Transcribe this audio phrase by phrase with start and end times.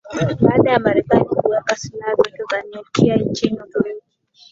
[0.41, 4.03] Baada ya Marekani kuweka Silaha zake za Nyuklia nchini Uturuki